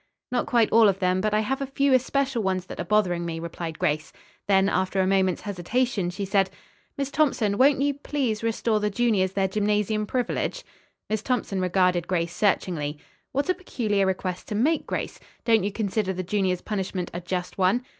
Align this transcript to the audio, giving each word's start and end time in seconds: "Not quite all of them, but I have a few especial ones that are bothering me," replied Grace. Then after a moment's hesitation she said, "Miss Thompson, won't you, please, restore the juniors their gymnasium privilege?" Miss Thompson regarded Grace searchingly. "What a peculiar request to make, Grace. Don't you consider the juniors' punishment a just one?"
"Not 0.31 0.47
quite 0.47 0.71
all 0.71 0.87
of 0.89 0.97
them, 0.97 1.21
but 1.21 1.31
I 1.31 1.41
have 1.41 1.61
a 1.61 1.67
few 1.67 1.93
especial 1.93 2.41
ones 2.41 2.65
that 2.65 2.79
are 2.79 2.83
bothering 2.83 3.23
me," 3.23 3.39
replied 3.39 3.77
Grace. 3.77 4.11
Then 4.47 4.67
after 4.67 4.99
a 4.99 5.05
moment's 5.05 5.41
hesitation 5.43 6.09
she 6.09 6.25
said, 6.25 6.49
"Miss 6.97 7.11
Thompson, 7.11 7.55
won't 7.59 7.83
you, 7.83 7.93
please, 7.93 8.41
restore 8.41 8.79
the 8.79 8.89
juniors 8.89 9.33
their 9.33 9.47
gymnasium 9.47 10.07
privilege?" 10.07 10.63
Miss 11.07 11.21
Thompson 11.21 11.61
regarded 11.61 12.07
Grace 12.07 12.35
searchingly. 12.35 12.97
"What 13.31 13.47
a 13.47 13.53
peculiar 13.53 14.07
request 14.07 14.47
to 14.47 14.55
make, 14.55 14.87
Grace. 14.87 15.19
Don't 15.45 15.63
you 15.63 15.71
consider 15.71 16.13
the 16.13 16.23
juniors' 16.23 16.61
punishment 16.61 17.11
a 17.13 17.21
just 17.21 17.59
one?" 17.59 17.85